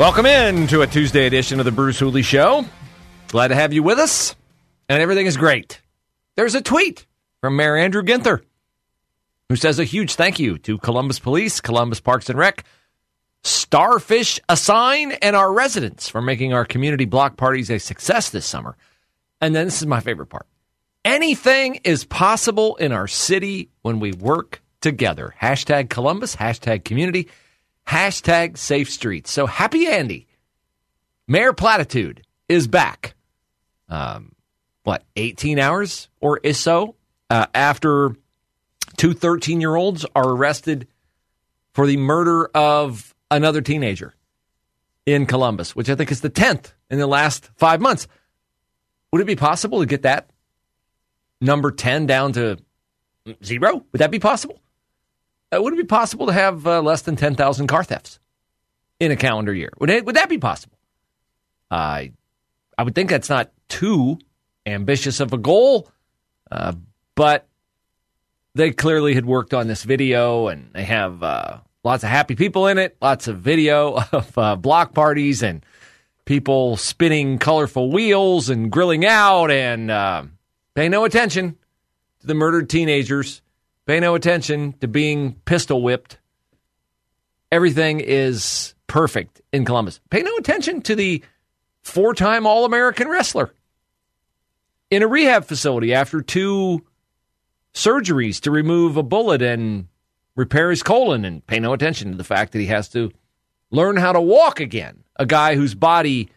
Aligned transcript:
Welcome 0.00 0.24
in 0.24 0.66
to 0.68 0.80
a 0.80 0.86
Tuesday 0.86 1.26
edition 1.26 1.58
of 1.58 1.66
the 1.66 1.72
Bruce 1.72 1.98
Hooley 1.98 2.22
Show. 2.22 2.64
Glad 3.28 3.48
to 3.48 3.54
have 3.54 3.74
you 3.74 3.82
with 3.82 3.98
us, 3.98 4.34
and 4.88 5.02
everything 5.02 5.26
is 5.26 5.36
great. 5.36 5.82
There's 6.36 6.54
a 6.54 6.62
tweet 6.62 7.04
from 7.42 7.54
Mayor 7.56 7.76
Andrew 7.76 8.00
Ginther 8.02 8.40
who 9.50 9.56
says 9.56 9.78
a 9.78 9.84
huge 9.84 10.14
thank 10.14 10.38
you 10.38 10.56
to 10.56 10.78
Columbus 10.78 11.18
Police, 11.18 11.60
Columbus 11.60 12.00
Parks 12.00 12.30
and 12.30 12.38
Rec, 12.38 12.64
Starfish 13.44 14.40
Assign, 14.48 15.12
and 15.12 15.36
our 15.36 15.52
residents 15.52 16.08
for 16.08 16.22
making 16.22 16.54
our 16.54 16.64
community 16.64 17.04
block 17.04 17.36
parties 17.36 17.68
a 17.68 17.78
success 17.78 18.30
this 18.30 18.46
summer. 18.46 18.78
And 19.42 19.54
then 19.54 19.66
this 19.66 19.82
is 19.82 19.86
my 19.86 20.00
favorite 20.00 20.28
part. 20.28 20.46
Anything 21.04 21.78
is 21.84 22.06
possible 22.06 22.76
in 22.76 22.92
our 22.92 23.06
city 23.06 23.68
when 23.82 24.00
we 24.00 24.12
work 24.12 24.62
together. 24.80 25.34
Hashtag 25.42 25.90
Columbus, 25.90 26.36
hashtag 26.36 26.86
community, 26.86 27.28
hashtag 27.86 28.56
safe 28.56 28.90
streets. 28.90 29.30
So 29.30 29.46
happy 29.46 29.86
Andy. 29.86 30.26
Mayor 31.26 31.52
Platitude 31.52 32.22
is 32.48 32.66
back. 32.66 33.14
Um, 33.88 34.32
what, 34.82 35.04
18 35.16 35.58
hours 35.58 36.08
or 36.20 36.38
is 36.42 36.58
so 36.58 36.96
uh, 37.28 37.46
after 37.54 38.16
two 38.96 39.12
13 39.12 39.60
year 39.60 39.74
olds 39.74 40.04
are 40.14 40.28
arrested 40.28 40.88
for 41.72 41.86
the 41.86 41.96
murder 41.96 42.46
of 42.54 43.14
another 43.30 43.60
teenager 43.60 44.14
in 45.06 45.26
Columbus, 45.26 45.74
which 45.74 45.88
I 45.88 45.94
think 45.94 46.10
is 46.10 46.20
the 46.20 46.30
10th 46.30 46.72
in 46.90 46.98
the 46.98 47.06
last 47.06 47.50
five 47.56 47.80
months. 47.80 48.06
Would 49.12 49.22
it 49.22 49.26
be 49.26 49.36
possible 49.36 49.80
to 49.80 49.86
get 49.86 50.02
that 50.02 50.30
number 51.40 51.70
10 51.70 52.06
down 52.06 52.32
to 52.32 52.58
zero? 53.44 53.84
Would 53.92 53.98
that 54.00 54.10
be 54.10 54.18
possible? 54.18 54.60
Uh, 55.52 55.60
would 55.60 55.72
it 55.72 55.76
be 55.76 55.84
possible 55.84 56.26
to 56.26 56.32
have 56.32 56.66
uh, 56.66 56.80
less 56.80 57.02
than 57.02 57.16
10,000 57.16 57.66
car 57.66 57.84
thefts 57.84 58.20
in 58.98 59.10
a 59.10 59.16
calendar 59.16 59.52
year? 59.52 59.70
Would, 59.78 59.90
it, 59.90 60.04
would 60.04 60.16
that 60.16 60.28
be 60.28 60.38
possible? 60.38 60.78
I, 61.70 62.12
I 62.76 62.82
would 62.82 62.94
think 62.94 63.10
that's 63.10 63.28
not 63.28 63.50
too 63.68 64.18
ambitious 64.66 65.20
of 65.20 65.32
a 65.32 65.38
goal, 65.38 65.88
uh, 66.50 66.74
but 67.14 67.46
they 68.54 68.70
clearly 68.72 69.14
had 69.14 69.24
worked 69.26 69.54
on 69.54 69.66
this 69.68 69.84
video 69.84 70.48
and 70.48 70.70
they 70.72 70.84
have 70.84 71.22
uh, 71.22 71.58
lots 71.84 72.02
of 72.04 72.10
happy 72.10 72.34
people 72.34 72.66
in 72.66 72.78
it, 72.78 72.96
lots 73.00 73.28
of 73.28 73.38
video 73.38 73.94
of 74.12 74.38
uh, 74.38 74.56
block 74.56 74.94
parties 74.94 75.42
and 75.42 75.64
people 76.24 76.76
spinning 76.76 77.38
colorful 77.38 77.90
wheels 77.90 78.50
and 78.50 78.70
grilling 78.70 79.04
out 79.04 79.50
and 79.50 79.90
uh, 79.90 80.22
pay 80.74 80.88
no 80.88 81.04
attention 81.04 81.56
to 82.20 82.26
the 82.26 82.34
murdered 82.34 82.68
teenagers, 82.68 83.42
pay 83.90 83.98
no 83.98 84.14
attention 84.14 84.72
to 84.74 84.86
being 84.86 85.32
pistol 85.46 85.82
whipped. 85.82 86.20
Everything 87.50 87.98
is 87.98 88.72
perfect 88.86 89.40
in 89.52 89.64
Columbus. 89.64 89.98
Pay 90.10 90.22
no 90.22 90.36
attention 90.36 90.80
to 90.82 90.94
the 90.94 91.24
four 91.82 92.14
time 92.14 92.46
All 92.46 92.64
American 92.64 93.08
wrestler 93.08 93.52
in 94.92 95.02
a 95.02 95.08
rehab 95.08 95.44
facility 95.44 95.92
after 95.92 96.22
two 96.22 96.86
surgeries 97.74 98.40
to 98.42 98.52
remove 98.52 98.96
a 98.96 99.02
bullet 99.02 99.42
and 99.42 99.88
repair 100.36 100.70
his 100.70 100.84
colon 100.84 101.24
and 101.24 101.44
pay 101.48 101.58
no 101.58 101.72
attention 101.72 102.12
to 102.12 102.16
the 102.16 102.22
fact 102.22 102.52
that 102.52 102.60
he 102.60 102.66
has 102.66 102.88
to 102.90 103.10
learn 103.72 103.96
how 103.96 104.12
to 104.12 104.20
walk 104.20 104.60
again. 104.60 105.02
A 105.16 105.26
guy 105.26 105.56
whose 105.56 105.74
body, 105.74 106.28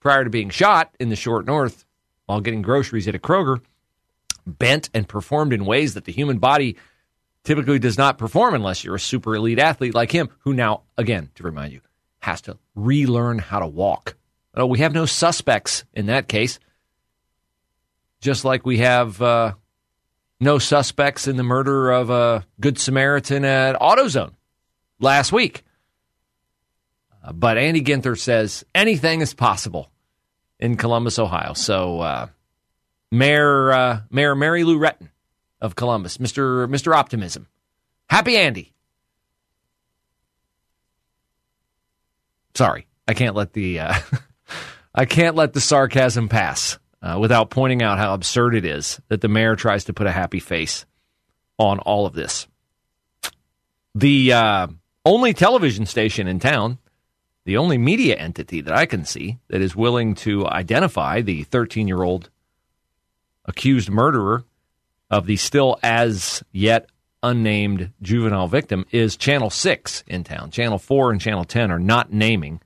prior 0.00 0.24
to 0.24 0.30
being 0.30 0.50
shot 0.50 0.92
in 0.98 1.10
the 1.10 1.16
short 1.16 1.46
north 1.46 1.84
while 2.26 2.40
getting 2.40 2.60
groceries 2.60 3.06
at 3.06 3.14
a 3.14 3.20
Kroger, 3.20 3.60
bent 4.48 4.90
and 4.94 5.08
performed 5.08 5.52
in 5.52 5.64
ways 5.64 5.94
that 5.94 6.04
the 6.04 6.12
human 6.12 6.38
body 6.38 6.76
typically 7.44 7.78
does 7.78 7.98
not 7.98 8.18
perform 8.18 8.54
unless 8.54 8.84
you're 8.84 8.96
a 8.96 9.00
super 9.00 9.34
elite 9.34 9.58
athlete 9.58 9.94
like 9.94 10.10
him, 10.10 10.28
who 10.40 10.52
now, 10.52 10.82
again, 10.96 11.30
to 11.34 11.42
remind 11.42 11.72
you, 11.72 11.80
has 12.20 12.40
to 12.42 12.58
relearn 12.74 13.38
how 13.38 13.60
to 13.60 13.66
walk. 13.66 14.16
Oh, 14.54 14.66
we 14.66 14.80
have 14.80 14.92
no 14.92 15.06
suspects 15.06 15.84
in 15.94 16.06
that 16.06 16.28
case. 16.28 16.58
Just 18.20 18.44
like 18.44 18.66
we 18.66 18.78
have 18.78 19.22
uh, 19.22 19.52
no 20.40 20.58
suspects 20.58 21.28
in 21.28 21.36
the 21.36 21.42
murder 21.42 21.90
of 21.92 22.10
a 22.10 22.44
Good 22.60 22.78
Samaritan 22.78 23.44
at 23.44 23.76
AutoZone 23.76 24.32
last 24.98 25.32
week. 25.32 25.62
Uh, 27.22 27.32
but 27.32 27.56
Andy 27.58 27.82
Ginther 27.82 28.18
says 28.18 28.64
anything 28.74 29.20
is 29.20 29.34
possible 29.34 29.90
in 30.58 30.76
Columbus, 30.76 31.18
Ohio. 31.18 31.52
So, 31.52 32.00
uh, 32.00 32.26
Mayor 33.10 33.72
uh, 33.72 34.00
Mayor 34.10 34.34
Mary 34.34 34.64
Lou 34.64 34.78
Retton 34.78 35.08
of 35.60 35.74
Columbus, 35.74 36.20
Mister 36.20 36.66
Mister 36.66 36.94
Optimism, 36.94 37.46
happy 38.08 38.36
Andy. 38.36 38.72
Sorry, 42.54 42.86
I 43.06 43.14
can't 43.14 43.36
let 43.36 43.52
the 43.52 43.80
uh, 43.80 43.94
I 44.94 45.04
can't 45.04 45.36
let 45.36 45.52
the 45.52 45.60
sarcasm 45.60 46.28
pass 46.28 46.78
uh, 47.02 47.18
without 47.20 47.50
pointing 47.50 47.82
out 47.82 47.98
how 47.98 48.14
absurd 48.14 48.54
it 48.54 48.64
is 48.64 49.00
that 49.08 49.20
the 49.20 49.28
mayor 49.28 49.56
tries 49.56 49.84
to 49.84 49.92
put 49.92 50.06
a 50.06 50.12
happy 50.12 50.40
face 50.40 50.84
on 51.58 51.78
all 51.80 52.06
of 52.06 52.14
this. 52.14 52.46
The 53.94 54.32
uh, 54.32 54.66
only 55.04 55.34
television 55.34 55.86
station 55.86 56.28
in 56.28 56.38
town, 56.38 56.78
the 57.44 57.56
only 57.56 57.78
media 57.78 58.16
entity 58.16 58.60
that 58.60 58.74
I 58.74 58.86
can 58.86 59.04
see 59.04 59.38
that 59.48 59.60
is 59.60 59.74
willing 59.74 60.14
to 60.16 60.46
identify 60.46 61.20
the 61.20 61.44
13 61.44 61.88
year 61.88 62.02
old 62.02 62.30
accused 63.48 63.90
murderer 63.90 64.44
of 65.10 65.26
the 65.26 65.36
still 65.36 65.78
as 65.82 66.44
yet 66.52 66.88
unnamed 67.22 67.92
juvenile 68.00 68.46
victim 68.46 68.84
is 68.92 69.16
Channel 69.16 69.50
6 69.50 70.04
in 70.06 70.22
town. 70.22 70.50
Channel 70.50 70.78
4 70.78 71.10
and 71.10 71.20
Channel 71.20 71.44
10 71.44 71.72
are 71.72 71.78
not 71.78 72.12
naming 72.12 72.60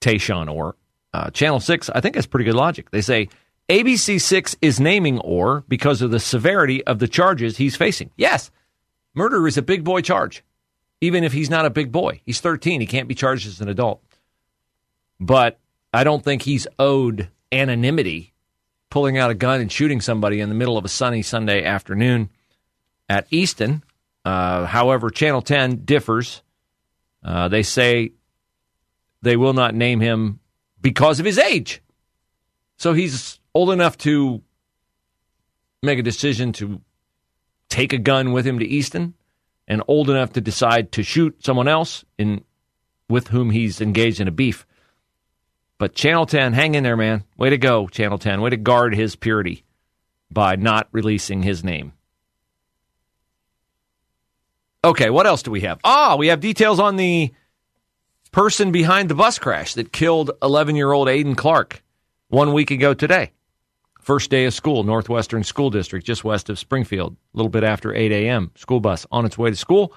Tashawn 0.00 0.52
Orr. 0.52 0.76
Uh, 1.14 1.30
Channel 1.30 1.60
6, 1.60 1.88
I 1.90 2.00
think, 2.00 2.16
has 2.16 2.26
pretty 2.26 2.44
good 2.44 2.54
logic. 2.54 2.90
They 2.90 3.00
say 3.00 3.28
ABC6 3.68 4.56
is 4.60 4.78
naming 4.78 5.18
Orr 5.20 5.64
because 5.68 6.02
of 6.02 6.10
the 6.10 6.20
severity 6.20 6.84
of 6.84 6.98
the 6.98 7.08
charges 7.08 7.56
he's 7.56 7.76
facing. 7.76 8.10
Yes, 8.16 8.50
murder 9.14 9.46
is 9.46 9.56
a 9.56 9.62
big 9.62 9.82
boy 9.82 10.02
charge, 10.02 10.44
even 11.00 11.24
if 11.24 11.32
he's 11.32 11.48
not 11.48 11.64
a 11.64 11.70
big 11.70 11.90
boy. 11.90 12.20
He's 12.26 12.40
13. 12.40 12.80
He 12.80 12.86
can't 12.86 13.08
be 13.08 13.14
charged 13.14 13.46
as 13.46 13.60
an 13.60 13.68
adult. 13.68 14.02
But 15.18 15.58
I 15.94 16.04
don't 16.04 16.22
think 16.22 16.42
he's 16.42 16.66
owed 16.78 17.30
anonymity 17.50 18.34
pulling 18.90 19.18
out 19.18 19.30
a 19.30 19.34
gun 19.34 19.60
and 19.60 19.70
shooting 19.70 20.00
somebody 20.00 20.40
in 20.40 20.48
the 20.48 20.54
middle 20.54 20.78
of 20.78 20.84
a 20.84 20.88
sunny 20.88 21.22
Sunday 21.22 21.64
afternoon 21.64 22.30
at 23.08 23.26
Easton. 23.30 23.82
Uh, 24.24 24.66
however, 24.66 25.10
Channel 25.10 25.42
10 25.42 25.84
differs. 25.84 26.42
Uh, 27.24 27.48
they 27.48 27.62
say 27.62 28.12
they 29.22 29.36
will 29.36 29.52
not 29.52 29.74
name 29.74 30.00
him 30.00 30.40
because 30.80 31.18
of 31.20 31.26
his 31.26 31.38
age. 31.38 31.82
So 32.76 32.92
he's 32.92 33.40
old 33.54 33.70
enough 33.70 33.96
to 33.98 34.42
make 35.82 35.98
a 35.98 36.02
decision 36.02 36.52
to 36.54 36.80
take 37.68 37.92
a 37.92 37.98
gun 37.98 38.32
with 38.32 38.46
him 38.46 38.58
to 38.58 38.66
Easton 38.66 39.14
and 39.66 39.82
old 39.88 40.10
enough 40.10 40.32
to 40.34 40.40
decide 40.40 40.92
to 40.92 41.02
shoot 41.02 41.44
someone 41.44 41.68
else 41.68 42.04
in 42.18 42.44
with 43.08 43.28
whom 43.28 43.50
he's 43.50 43.80
engaged 43.80 44.20
in 44.20 44.28
a 44.28 44.32
beef. 44.32 44.66
But 45.78 45.94
Channel 45.94 46.26
10, 46.26 46.54
hang 46.54 46.74
in 46.74 46.84
there, 46.84 46.96
man. 46.96 47.24
Way 47.36 47.50
to 47.50 47.58
go, 47.58 47.86
Channel 47.88 48.18
10. 48.18 48.40
Way 48.40 48.50
to 48.50 48.56
guard 48.56 48.94
his 48.94 49.14
purity 49.14 49.64
by 50.30 50.56
not 50.56 50.88
releasing 50.92 51.42
his 51.42 51.62
name. 51.62 51.92
Okay, 54.82 55.10
what 55.10 55.26
else 55.26 55.42
do 55.42 55.50
we 55.50 55.62
have? 55.62 55.80
Ah, 55.84 56.16
we 56.16 56.28
have 56.28 56.40
details 56.40 56.78
on 56.78 56.96
the 56.96 57.32
person 58.32 58.70
behind 58.72 59.08
the 59.08 59.14
bus 59.14 59.38
crash 59.38 59.74
that 59.74 59.92
killed 59.92 60.30
11 60.42 60.76
year 60.76 60.92
old 60.92 61.08
Aiden 61.08 61.36
Clark 61.36 61.82
one 62.28 62.52
week 62.52 62.70
ago 62.70 62.94
today. 62.94 63.32
First 64.00 64.30
day 64.30 64.44
of 64.44 64.54
school, 64.54 64.84
Northwestern 64.84 65.42
School 65.42 65.70
District, 65.70 66.06
just 66.06 66.22
west 66.22 66.48
of 66.48 66.58
Springfield, 66.58 67.14
a 67.14 67.36
little 67.36 67.50
bit 67.50 67.64
after 67.64 67.92
8 67.92 68.12
a.m. 68.12 68.52
School 68.54 68.78
bus 68.78 69.04
on 69.10 69.26
its 69.26 69.36
way 69.36 69.50
to 69.50 69.56
school. 69.56 69.92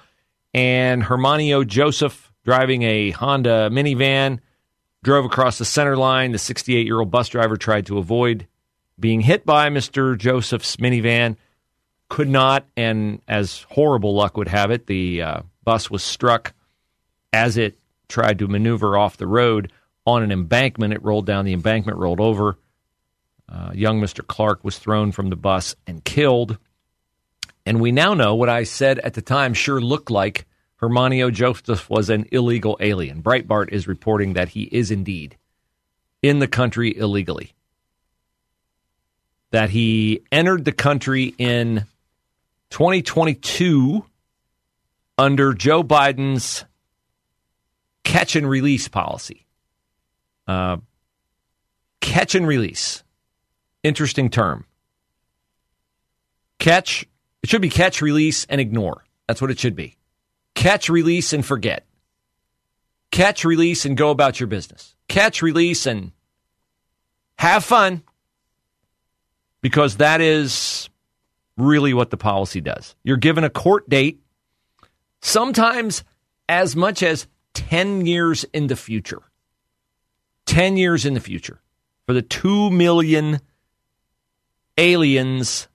And 0.53 1.03
Hermanio 1.03 1.65
Joseph 1.65 2.31
driving 2.43 2.81
a 2.81 3.11
Honda 3.11 3.69
minivan 3.71 4.39
drove 5.03 5.25
across 5.25 5.57
the 5.57 5.65
center 5.65 5.97
line. 5.97 6.31
The 6.31 6.37
68 6.37 6.85
year 6.85 6.99
old 6.99 7.11
bus 7.11 7.29
driver 7.29 7.57
tried 7.57 7.85
to 7.87 7.97
avoid 7.97 8.47
being 8.99 9.21
hit 9.21 9.45
by 9.45 9.69
Mr. 9.69 10.17
Joseph's 10.17 10.75
minivan, 10.77 11.37
could 12.09 12.27
not, 12.27 12.65
and 12.75 13.21
as 13.27 13.65
horrible 13.69 14.13
luck 14.13 14.35
would 14.35 14.47
have 14.47 14.71
it, 14.71 14.87
the 14.87 15.21
uh, 15.21 15.41
bus 15.63 15.89
was 15.89 16.03
struck 16.03 16.53
as 17.31 17.55
it 17.55 17.77
tried 18.07 18.39
to 18.39 18.47
maneuver 18.47 18.97
off 18.97 19.17
the 19.17 19.27
road 19.27 19.71
on 20.05 20.23
an 20.23 20.31
embankment. 20.31 20.93
It 20.93 21.03
rolled 21.03 21.25
down 21.25 21.45
the 21.45 21.53
embankment, 21.53 21.97
rolled 21.97 22.19
over. 22.19 22.57
Uh, 23.47 23.71
young 23.73 24.01
Mr. 24.01 24.25
Clark 24.25 24.63
was 24.63 24.79
thrown 24.79 25.11
from 25.11 25.29
the 25.29 25.35
bus 25.35 25.75
and 25.87 26.03
killed. 26.03 26.57
And 27.65 27.79
we 27.79 27.91
now 27.91 28.15
know 28.15 28.35
what 28.35 28.49
I 28.49 28.63
said 28.63 28.99
at 28.99 29.13
the 29.13 29.21
time 29.21 29.53
sure 29.53 29.79
looked 29.79 30.09
like 30.09 30.45
Hermanio 30.81 31.31
Joseph 31.31 31.89
was 31.89 32.09
an 32.09 32.25
illegal 32.31 32.77
alien. 32.79 33.21
Breitbart 33.21 33.69
is 33.69 33.87
reporting 33.87 34.33
that 34.33 34.49
he 34.49 34.63
is 34.63 34.91
indeed 34.91 35.37
in 36.21 36.39
the 36.39 36.47
country 36.47 36.95
illegally. 36.95 37.53
That 39.51 39.69
he 39.69 40.21
entered 40.31 40.63
the 40.63 40.71
country 40.71 41.33
in 41.37 41.85
2022 42.69 44.05
under 45.17 45.53
Joe 45.53 45.83
Biden's 45.83 46.63
catch 48.03 48.35
and 48.35 48.49
release 48.49 48.87
policy. 48.87 49.45
Uh, 50.47 50.77
catch 51.99 52.35
and 52.35 52.47
release. 52.47 53.03
Interesting 53.83 54.29
term. 54.29 54.65
Catch, 56.57 57.05
it 57.43 57.49
should 57.49 57.61
be 57.61 57.69
catch, 57.69 58.01
release, 58.01 58.45
and 58.45 58.61
ignore. 58.61 59.03
That's 59.27 59.41
what 59.41 59.51
it 59.51 59.59
should 59.59 59.75
be. 59.75 59.95
Catch, 60.59 60.89
release, 60.89 61.31
and 61.31 61.45
forget. 61.45 61.85
Catch, 63.11 63.45
release, 63.45 63.85
and 63.85 63.95
go 63.95 64.09
about 64.09 64.41
your 64.41 64.47
business. 64.47 64.93
Catch, 65.07 65.41
release, 65.41 65.85
and 65.85 66.11
have 67.37 67.63
fun 67.63 68.03
because 69.61 69.95
that 69.95 70.19
is 70.19 70.89
really 71.55 71.93
what 71.93 72.09
the 72.09 72.17
policy 72.17 72.59
does. 72.59 72.93
You're 73.05 73.15
given 73.15 73.45
a 73.45 73.49
court 73.49 73.87
date, 73.87 74.19
sometimes 75.21 76.03
as 76.49 76.75
much 76.75 77.03
as 77.03 77.25
10 77.53 78.05
years 78.05 78.43
in 78.53 78.67
the 78.67 78.75
future. 78.75 79.21
10 80.47 80.75
years 80.75 81.05
in 81.05 81.13
the 81.13 81.21
future 81.21 81.61
for 82.05 82.11
the 82.11 82.21
2 82.21 82.69
million 82.69 83.39
aliens 84.77 85.69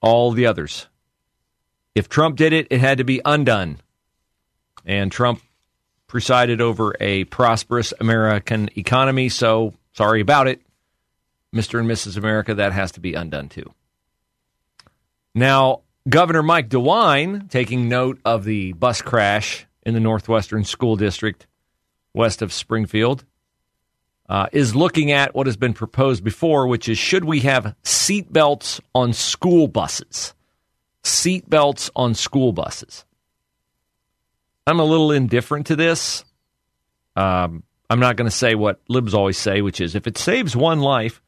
all 0.00 0.30
the 0.30 0.46
others. 0.46 0.86
If 1.96 2.08
Trump 2.08 2.36
did 2.36 2.52
it, 2.52 2.68
it 2.70 2.80
had 2.80 2.98
to 2.98 3.04
be 3.04 3.20
undone. 3.24 3.78
And 4.84 5.10
Trump 5.10 5.42
presided 6.06 6.60
over 6.60 6.94
a 7.00 7.24
prosperous 7.24 7.92
American 7.98 8.68
economy, 8.76 9.30
so 9.30 9.74
sorry 9.94 10.20
about 10.20 10.46
it. 10.46 10.60
Mr. 11.52 11.80
and 11.80 11.90
Mrs. 11.90 12.16
America, 12.16 12.54
that 12.54 12.72
has 12.72 12.92
to 12.92 13.00
be 13.00 13.14
undone 13.14 13.48
too. 13.48 13.72
Now, 15.34 15.80
Governor 16.06 16.42
Mike 16.42 16.68
DeWine, 16.68 17.50
taking 17.50 17.88
note 17.88 18.18
of 18.24 18.44
the 18.44 18.72
bus 18.72 19.02
crash 19.02 19.66
in 19.84 19.94
the 19.94 20.00
Northwestern 20.00 20.64
School 20.64 20.96
District 20.96 21.46
west 22.14 22.42
of 22.42 22.52
Springfield, 22.52 23.24
uh, 24.28 24.46
is 24.52 24.74
looking 24.74 25.10
at 25.12 25.34
what 25.34 25.46
has 25.46 25.56
been 25.56 25.72
proposed 25.72 26.22
before, 26.22 26.66
which 26.66 26.88
is 26.88 26.98
should 26.98 27.24
we 27.24 27.40
have 27.40 27.74
seat 27.82 28.30
belts 28.32 28.80
on 28.94 29.12
school 29.12 29.68
buses? 29.68 30.34
Seat 31.02 31.48
belts 31.48 31.90
on 31.96 32.14
school 32.14 32.52
buses. 32.52 33.04
I'm 34.66 34.80
a 34.80 34.84
little 34.84 35.12
indifferent 35.12 35.68
to 35.68 35.76
this. 35.76 36.24
Um, 37.16 37.62
I'm 37.88 38.00
not 38.00 38.16
going 38.16 38.30
to 38.30 38.36
say 38.36 38.54
what 38.54 38.80
libs 38.88 39.14
always 39.14 39.38
say, 39.38 39.62
which 39.62 39.80
is 39.80 39.94
if 39.94 40.06
it 40.06 40.18
saves 40.18 40.54
one 40.54 40.80
life, 40.80 41.22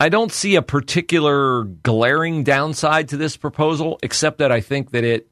I 0.00 0.08
don't 0.08 0.32
see 0.32 0.56
a 0.56 0.62
particular 0.62 1.64
glaring 1.64 2.44
downside 2.44 3.08
to 3.10 3.16
this 3.16 3.36
proposal, 3.36 3.98
except 4.02 4.38
that 4.38 4.50
I 4.50 4.60
think 4.60 4.90
that 4.90 5.04
it 5.04 5.28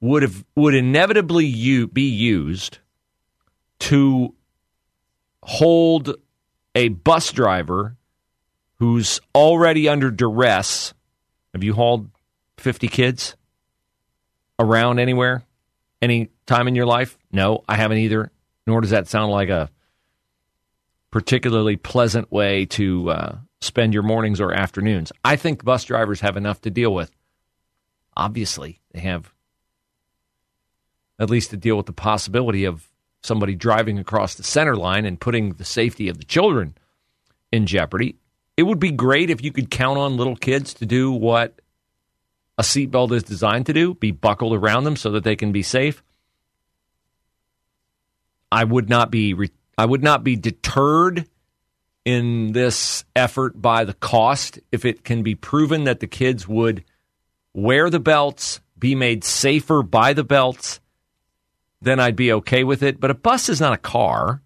would 0.00 0.22
have 0.22 0.44
would 0.56 0.74
inevitably 0.74 1.46
u- 1.46 1.86
be 1.86 2.08
used 2.08 2.78
to 3.80 4.34
hold 5.42 6.14
a 6.74 6.88
bus 6.88 7.32
driver 7.32 7.96
who's 8.78 9.20
already 9.34 9.88
under 9.88 10.10
duress. 10.10 10.94
Have 11.52 11.62
you 11.62 11.74
hauled 11.74 12.08
50 12.58 12.88
kids 12.88 13.36
around 14.58 14.98
anywhere? 14.98 15.44
Any 16.00 16.30
time 16.46 16.66
in 16.66 16.74
your 16.74 16.86
life? 16.86 17.16
No, 17.30 17.62
I 17.68 17.76
haven't 17.76 17.98
either. 17.98 18.32
Nor 18.66 18.80
does 18.80 18.90
that 18.90 19.06
sound 19.06 19.30
like 19.30 19.50
a 19.50 19.70
particularly 21.12 21.76
pleasant 21.76 22.32
way 22.32 22.64
to 22.66 23.10
uh, 23.10 23.38
spend 23.60 23.94
your 23.94 24.02
mornings 24.02 24.40
or 24.40 24.52
afternoons. 24.52 25.12
I 25.24 25.36
think 25.36 25.64
bus 25.64 25.84
drivers 25.84 26.20
have 26.20 26.36
enough 26.36 26.60
to 26.62 26.70
deal 26.70 26.92
with. 26.92 27.12
Obviously, 28.16 28.80
they 28.92 29.00
have 29.00 29.32
at 31.20 31.30
least 31.30 31.50
to 31.50 31.56
deal 31.56 31.76
with 31.76 31.86
the 31.86 31.92
possibility 31.92 32.64
of 32.64 32.88
somebody 33.22 33.54
driving 33.54 33.98
across 33.98 34.34
the 34.34 34.42
center 34.42 34.74
line 34.74 35.04
and 35.04 35.20
putting 35.20 35.52
the 35.52 35.64
safety 35.64 36.08
of 36.08 36.18
the 36.18 36.24
children 36.24 36.74
in 37.52 37.66
jeopardy. 37.66 38.16
It 38.56 38.64
would 38.64 38.80
be 38.80 38.90
great 38.90 39.30
if 39.30 39.44
you 39.44 39.52
could 39.52 39.70
count 39.70 39.98
on 39.98 40.16
little 40.16 40.34
kids 40.34 40.74
to 40.74 40.86
do 40.86 41.12
what 41.12 41.60
a 42.58 42.62
seatbelt 42.62 43.12
is 43.12 43.22
designed 43.22 43.66
to 43.66 43.72
do, 43.72 43.94
be 43.94 44.10
buckled 44.10 44.54
around 44.54 44.84
them 44.84 44.96
so 44.96 45.10
that 45.12 45.24
they 45.24 45.36
can 45.36 45.52
be 45.52 45.62
safe. 45.62 46.02
I 48.50 48.64
would 48.64 48.88
not 48.88 49.10
be 49.10 49.32
re- 49.34 49.50
I 49.76 49.84
would 49.84 50.02
not 50.02 50.24
be 50.24 50.36
deterred 50.36 51.26
in 52.04 52.52
this 52.52 53.04
effort 53.14 53.60
by 53.60 53.84
the 53.84 53.94
cost 53.94 54.58
if 54.70 54.84
it 54.84 55.04
can 55.04 55.22
be 55.22 55.34
proven 55.34 55.84
that 55.84 56.00
the 56.00 56.06
kids 56.06 56.48
would 56.48 56.84
wear 57.54 57.90
the 57.90 58.00
belts, 58.00 58.60
be 58.78 58.94
made 58.94 59.24
safer 59.24 59.82
by 59.82 60.12
the 60.12 60.24
belts, 60.24 60.80
then 61.80 62.00
I'd 62.00 62.16
be 62.16 62.32
okay 62.32 62.64
with 62.64 62.82
it. 62.82 63.00
But 63.00 63.10
a 63.10 63.14
bus 63.14 63.48
is 63.48 63.60
not 63.60 63.72
a 63.72 63.78
car. 63.78 64.42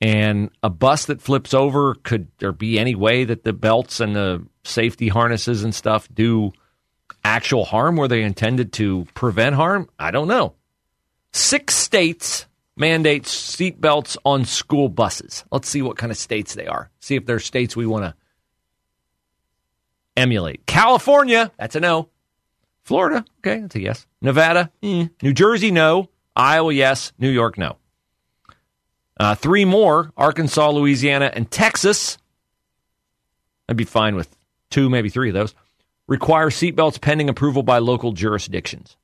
And 0.00 0.50
a 0.62 0.68
bus 0.68 1.06
that 1.06 1.22
flips 1.22 1.54
over 1.54 1.94
could 1.94 2.28
there 2.38 2.52
be 2.52 2.78
any 2.78 2.94
way 2.94 3.24
that 3.24 3.44
the 3.44 3.54
belts 3.54 3.98
and 4.00 4.14
the 4.14 4.44
safety 4.62 5.08
harnesses 5.08 5.64
and 5.64 5.74
stuff 5.74 6.08
do 6.12 6.52
actual 7.24 7.64
harm 7.64 7.96
where 7.96 8.08
they 8.08 8.22
intended 8.22 8.74
to 8.74 9.06
prevent 9.14 9.54
harm? 9.54 9.88
I 9.98 10.10
don't 10.10 10.28
know. 10.28 10.54
Six 11.32 11.74
states 11.74 12.46
mandate 12.76 13.24
seatbelts 13.24 14.16
on 14.24 14.44
school 14.44 14.88
buses. 14.88 15.44
Let's 15.50 15.68
see 15.68 15.82
what 15.82 15.96
kind 15.96 16.12
of 16.12 16.18
states 16.18 16.54
they 16.54 16.66
are. 16.66 16.90
See 17.00 17.16
if 17.16 17.26
there 17.26 17.36
are 17.36 17.40
states 17.40 17.74
we 17.74 17.86
want 17.86 18.04
to 18.04 18.14
emulate. 20.16 20.66
California, 20.66 21.50
that's 21.58 21.76
a 21.76 21.80
no. 21.80 22.10
Florida, 22.84 23.24
okay, 23.40 23.60
that's 23.60 23.74
a 23.74 23.80
yes. 23.80 24.06
Nevada, 24.20 24.70
eh. 24.82 25.08
New 25.22 25.32
Jersey, 25.32 25.70
no. 25.70 26.08
Iowa, 26.36 26.72
yes. 26.72 27.12
New 27.18 27.30
York, 27.30 27.58
no. 27.58 27.78
Uh, 29.18 29.34
three 29.34 29.64
more 29.64 30.12
Arkansas, 30.16 30.70
Louisiana, 30.70 31.30
and 31.32 31.50
Texas. 31.50 32.18
I'd 33.68 33.76
be 33.76 33.84
fine 33.84 34.14
with 34.14 34.28
two, 34.70 34.88
maybe 34.88 35.08
three 35.08 35.30
of 35.30 35.34
those. 35.34 35.54
Require 36.06 36.50
seatbelts 36.50 37.00
pending 37.00 37.28
approval 37.28 37.62
by 37.62 37.78
local 37.78 38.12
jurisdictions. 38.12 38.96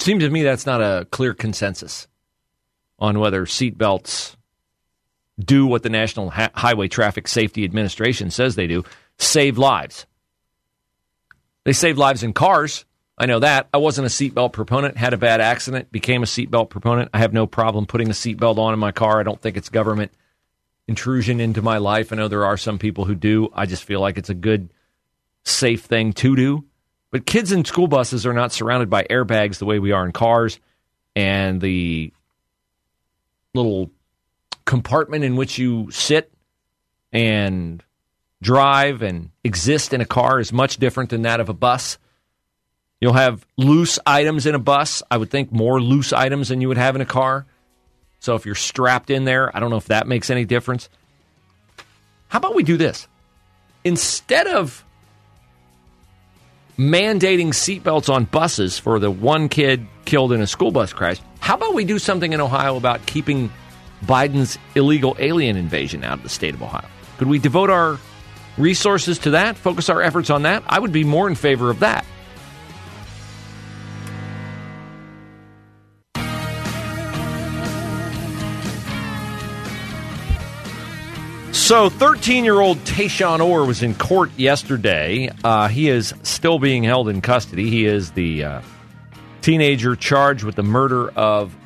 Seems 0.00 0.24
to 0.24 0.30
me 0.30 0.42
that's 0.42 0.66
not 0.66 0.80
a 0.80 1.06
clear 1.10 1.34
consensus 1.34 2.08
on 2.98 3.18
whether 3.18 3.44
seatbelts 3.44 4.36
do 5.38 5.66
what 5.66 5.82
the 5.82 5.90
National 5.90 6.30
ha- 6.30 6.50
Highway 6.54 6.88
Traffic 6.88 7.28
Safety 7.28 7.64
Administration 7.64 8.30
says 8.30 8.54
they 8.54 8.66
do 8.66 8.84
save 9.18 9.58
lives. 9.58 10.06
They 11.64 11.74
save 11.74 11.98
lives 11.98 12.22
in 12.22 12.32
cars. 12.32 12.86
I 13.18 13.26
know 13.26 13.40
that. 13.40 13.68
I 13.74 13.78
wasn't 13.78 14.06
a 14.06 14.10
seatbelt 14.10 14.52
proponent, 14.52 14.96
had 14.96 15.12
a 15.12 15.18
bad 15.18 15.42
accident, 15.42 15.92
became 15.92 16.22
a 16.22 16.26
seatbelt 16.26 16.70
proponent. 16.70 17.10
I 17.12 17.18
have 17.18 17.34
no 17.34 17.46
problem 17.46 17.84
putting 17.84 18.08
a 18.08 18.14
seatbelt 18.14 18.56
on 18.56 18.72
in 18.72 18.78
my 18.78 18.92
car. 18.92 19.20
I 19.20 19.22
don't 19.22 19.40
think 19.40 19.58
it's 19.58 19.68
government 19.68 20.12
intrusion 20.88 21.40
into 21.40 21.60
my 21.60 21.76
life. 21.76 22.12
I 22.12 22.16
know 22.16 22.28
there 22.28 22.46
are 22.46 22.56
some 22.56 22.78
people 22.78 23.04
who 23.04 23.14
do. 23.14 23.50
I 23.52 23.66
just 23.66 23.84
feel 23.84 24.00
like 24.00 24.16
it's 24.16 24.30
a 24.30 24.34
good, 24.34 24.72
safe 25.44 25.82
thing 25.84 26.14
to 26.14 26.34
do. 26.34 26.64
But 27.10 27.26
kids 27.26 27.52
in 27.52 27.64
school 27.64 27.88
buses 27.88 28.24
are 28.26 28.32
not 28.32 28.52
surrounded 28.52 28.88
by 28.88 29.04
airbags 29.04 29.58
the 29.58 29.66
way 29.66 29.78
we 29.78 29.92
are 29.92 30.04
in 30.04 30.12
cars. 30.12 30.60
And 31.16 31.60
the 31.60 32.12
little 33.54 33.90
compartment 34.64 35.24
in 35.24 35.34
which 35.36 35.58
you 35.58 35.90
sit 35.90 36.32
and 37.12 37.82
drive 38.40 39.02
and 39.02 39.30
exist 39.42 39.92
in 39.92 40.00
a 40.00 40.06
car 40.06 40.38
is 40.38 40.52
much 40.52 40.76
different 40.76 41.10
than 41.10 41.22
that 41.22 41.40
of 41.40 41.48
a 41.48 41.54
bus. 41.54 41.98
You'll 43.00 43.14
have 43.14 43.44
loose 43.56 43.98
items 44.06 44.46
in 44.46 44.54
a 44.54 44.58
bus. 44.58 45.02
I 45.10 45.16
would 45.16 45.30
think 45.30 45.50
more 45.50 45.80
loose 45.80 46.12
items 46.12 46.48
than 46.48 46.60
you 46.60 46.68
would 46.68 46.78
have 46.78 46.94
in 46.94 47.00
a 47.00 47.06
car. 47.06 47.46
So 48.20 48.34
if 48.34 48.46
you're 48.46 48.54
strapped 48.54 49.10
in 49.10 49.24
there, 49.24 49.54
I 49.56 49.60
don't 49.60 49.70
know 49.70 49.78
if 49.78 49.86
that 49.86 50.06
makes 50.06 50.30
any 50.30 50.44
difference. 50.44 50.88
How 52.28 52.38
about 52.38 52.54
we 52.54 52.62
do 52.62 52.76
this? 52.76 53.08
Instead 53.82 54.46
of 54.46 54.84
mandating 56.78 57.48
seatbelts 57.48 58.12
on 58.12 58.24
buses 58.24 58.78
for 58.78 58.98
the 58.98 59.10
one 59.10 59.48
kid 59.48 59.86
killed 60.04 60.32
in 60.32 60.40
a 60.40 60.46
school 60.46 60.70
bus 60.70 60.92
crash, 60.92 61.20
how 61.40 61.56
about 61.56 61.74
we 61.74 61.84
do 61.84 61.98
something 61.98 62.32
in 62.32 62.40
Ohio 62.40 62.76
about 62.76 63.04
keeping 63.06 63.50
Biden's 64.04 64.58
illegal 64.74 65.16
alien 65.18 65.56
invasion 65.56 66.04
out 66.04 66.18
of 66.18 66.22
the 66.22 66.28
state 66.28 66.54
of 66.54 66.62
Ohio? 66.62 66.86
Could 67.18 67.28
we 67.28 67.38
devote 67.38 67.70
our 67.70 67.98
resources 68.56 69.18
to 69.20 69.30
that, 69.30 69.56
focus 69.56 69.88
our 69.88 70.02
efforts 70.02 70.30
on 70.30 70.42
that? 70.42 70.62
I 70.66 70.78
would 70.78 70.92
be 70.92 71.04
more 71.04 71.28
in 71.28 71.34
favor 71.34 71.70
of 71.70 71.80
that. 71.80 72.04
So, 81.70 81.88
13 81.88 82.42
year 82.42 82.58
old 82.58 82.78
Tashawn 82.78 83.38
Orr 83.38 83.64
was 83.64 83.84
in 83.84 83.94
court 83.94 84.32
yesterday. 84.36 85.30
Uh, 85.44 85.68
he 85.68 85.88
is 85.88 86.12
still 86.24 86.58
being 86.58 86.82
held 86.82 87.08
in 87.08 87.20
custody. 87.20 87.70
He 87.70 87.84
is 87.84 88.10
the 88.10 88.42
uh, 88.42 88.62
teenager 89.40 89.94
charged 89.94 90.42
with 90.42 90.56
the 90.56 90.64
murder 90.64 91.10
of 91.10 91.56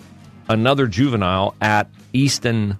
another 0.46 0.88
juvenile 0.88 1.54
at 1.58 1.88
Easton 2.12 2.76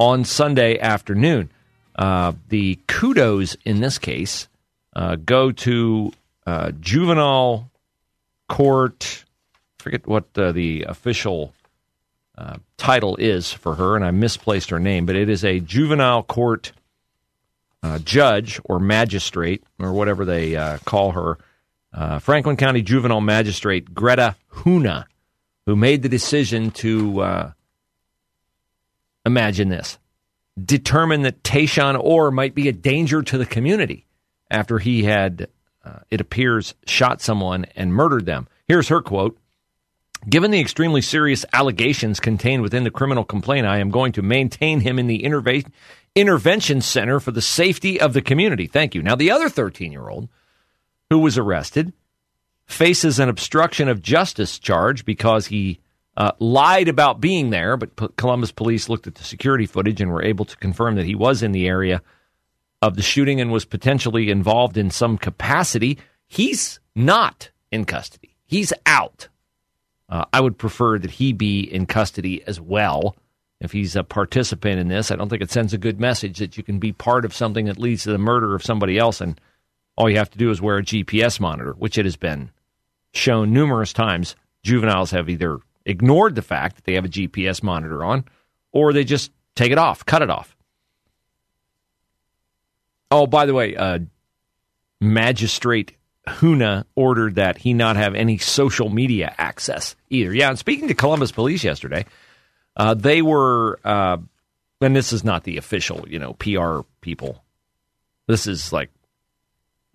on 0.00 0.24
Sunday 0.24 0.80
afternoon. 0.80 1.48
Uh, 1.94 2.32
the 2.48 2.76
kudos 2.88 3.56
in 3.64 3.80
this 3.80 3.98
case 3.98 4.48
uh, 4.96 5.14
go 5.14 5.52
to 5.52 6.12
uh, 6.44 6.72
juvenile 6.80 7.70
court. 8.48 9.24
I 9.78 9.82
forget 9.84 10.08
what 10.08 10.24
uh, 10.36 10.50
the 10.50 10.86
official 10.88 11.54
uh, 12.36 12.56
title 12.76 13.16
is 13.16 13.52
for 13.52 13.74
her, 13.74 13.96
and 13.96 14.04
I 14.04 14.10
misplaced 14.10 14.70
her 14.70 14.78
name, 14.78 15.06
but 15.06 15.16
it 15.16 15.28
is 15.28 15.44
a 15.44 15.60
juvenile 15.60 16.22
court 16.22 16.72
uh, 17.82 17.98
judge 17.98 18.60
or 18.64 18.78
magistrate 18.78 19.64
or 19.78 19.92
whatever 19.92 20.24
they 20.24 20.56
uh, 20.56 20.78
call 20.84 21.12
her. 21.12 21.38
Uh, 21.92 22.18
Franklin 22.18 22.56
County 22.56 22.80
Juvenile 22.80 23.20
Magistrate 23.20 23.92
Greta 23.92 24.36
Huna, 24.50 25.04
who 25.66 25.76
made 25.76 26.02
the 26.02 26.08
decision 26.08 26.70
to 26.70 27.20
uh, 27.20 27.52
imagine 29.26 29.68
this, 29.68 29.98
determine 30.62 31.22
that 31.22 31.42
Tashawn 31.42 32.02
Orr 32.02 32.30
might 32.30 32.54
be 32.54 32.68
a 32.68 32.72
danger 32.72 33.22
to 33.22 33.36
the 33.36 33.46
community 33.46 34.06
after 34.50 34.78
he 34.78 35.02
had, 35.02 35.48
uh, 35.84 35.98
it 36.10 36.20
appears, 36.20 36.74
shot 36.86 37.20
someone 37.20 37.66
and 37.76 37.92
murdered 37.92 38.26
them. 38.26 38.48
Here's 38.68 38.88
her 38.88 39.02
quote. 39.02 39.38
Given 40.28 40.52
the 40.52 40.60
extremely 40.60 41.02
serious 41.02 41.44
allegations 41.52 42.20
contained 42.20 42.62
within 42.62 42.84
the 42.84 42.90
criminal 42.90 43.24
complaint, 43.24 43.66
I 43.66 43.78
am 43.78 43.90
going 43.90 44.12
to 44.12 44.22
maintain 44.22 44.80
him 44.80 44.98
in 44.98 45.08
the 45.08 45.22
interve- 45.22 45.66
intervention 46.14 46.80
center 46.80 47.18
for 47.18 47.32
the 47.32 47.42
safety 47.42 48.00
of 48.00 48.12
the 48.12 48.22
community. 48.22 48.66
Thank 48.66 48.94
you. 48.94 49.02
Now, 49.02 49.16
the 49.16 49.30
other 49.30 49.48
13 49.48 49.90
year 49.90 50.08
old 50.08 50.28
who 51.10 51.18
was 51.18 51.36
arrested 51.36 51.92
faces 52.66 53.18
an 53.18 53.28
obstruction 53.28 53.88
of 53.88 54.00
justice 54.00 54.58
charge 54.58 55.04
because 55.04 55.46
he 55.46 55.80
uh, 56.16 56.32
lied 56.38 56.88
about 56.88 57.20
being 57.20 57.50
there, 57.50 57.76
but 57.76 57.96
P- 57.96 58.08
Columbus 58.16 58.52
police 58.52 58.88
looked 58.88 59.06
at 59.06 59.16
the 59.16 59.24
security 59.24 59.66
footage 59.66 60.00
and 60.00 60.12
were 60.12 60.24
able 60.24 60.44
to 60.44 60.56
confirm 60.58 60.94
that 60.96 61.06
he 61.06 61.14
was 61.14 61.42
in 61.42 61.52
the 61.52 61.66
area 61.66 62.00
of 62.80 62.96
the 62.96 63.02
shooting 63.02 63.40
and 63.40 63.50
was 63.50 63.64
potentially 63.64 64.30
involved 64.30 64.76
in 64.76 64.90
some 64.90 65.18
capacity. 65.18 65.98
He's 66.28 66.80
not 66.94 67.50
in 67.70 67.86
custody, 67.86 68.36
he's 68.46 68.72
out. 68.86 69.28
Uh, 70.12 70.26
I 70.30 70.42
would 70.42 70.58
prefer 70.58 70.98
that 70.98 71.12
he 71.12 71.32
be 71.32 71.60
in 71.62 71.86
custody 71.86 72.42
as 72.46 72.60
well. 72.60 73.16
If 73.62 73.72
he's 73.72 73.96
a 73.96 74.04
participant 74.04 74.78
in 74.78 74.88
this, 74.88 75.10
I 75.10 75.16
don't 75.16 75.30
think 75.30 75.40
it 75.40 75.50
sends 75.50 75.72
a 75.72 75.78
good 75.78 75.98
message 75.98 76.38
that 76.38 76.58
you 76.58 76.62
can 76.62 76.78
be 76.78 76.92
part 76.92 77.24
of 77.24 77.34
something 77.34 77.64
that 77.64 77.78
leads 77.78 78.02
to 78.02 78.12
the 78.12 78.18
murder 78.18 78.54
of 78.54 78.62
somebody 78.62 78.98
else, 78.98 79.22
and 79.22 79.40
all 79.96 80.10
you 80.10 80.18
have 80.18 80.28
to 80.32 80.36
do 80.36 80.50
is 80.50 80.60
wear 80.60 80.76
a 80.76 80.82
GPS 80.82 81.40
monitor, 81.40 81.72
which 81.72 81.96
it 81.96 82.04
has 82.04 82.16
been 82.16 82.50
shown 83.14 83.54
numerous 83.54 83.94
times. 83.94 84.36
Juveniles 84.62 85.12
have 85.12 85.30
either 85.30 85.60
ignored 85.86 86.34
the 86.34 86.42
fact 86.42 86.76
that 86.76 86.84
they 86.84 86.92
have 86.92 87.06
a 87.06 87.08
GPS 87.08 87.62
monitor 87.62 88.04
on, 88.04 88.26
or 88.70 88.92
they 88.92 89.04
just 89.04 89.32
take 89.54 89.72
it 89.72 89.78
off, 89.78 90.04
cut 90.04 90.20
it 90.20 90.28
off. 90.28 90.54
Oh, 93.10 93.26
by 93.26 93.46
the 93.46 93.54
way, 93.54 93.76
uh, 93.76 94.00
Magistrate 95.00 95.96
Huna 96.26 96.84
ordered 96.94 97.34
that 97.34 97.58
he 97.58 97.74
not 97.74 97.96
have 97.96 98.14
any 98.14 98.38
social 98.38 98.88
media 98.88 99.34
access 99.38 99.96
either. 100.10 100.32
Yeah, 100.32 100.50
and 100.50 100.58
speaking 100.58 100.88
to 100.88 100.94
Columbus 100.94 101.32
Police 101.32 101.64
yesterday, 101.64 102.06
uh, 102.76 102.94
they 102.94 103.22
were, 103.22 103.80
uh, 103.84 104.18
and 104.80 104.96
this 104.96 105.12
is 105.12 105.24
not 105.24 105.44
the 105.44 105.56
official, 105.56 106.04
you 106.08 106.18
know, 106.18 106.34
PR 106.34 106.80
people. 107.00 107.42
This 108.28 108.46
is 108.46 108.72
like 108.72 108.90